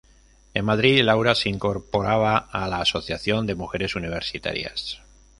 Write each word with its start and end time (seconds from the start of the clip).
En 0.55 0.65
Madrid 0.65 0.99
Laura 1.03 1.35
se 1.35 1.47
incorporaba 1.47 2.35
a 2.35 2.67
la 2.67 2.79
Asociación 2.81 3.45
de 3.45 3.53
Mujeres 3.53 3.95
Universitarias. 3.95 4.99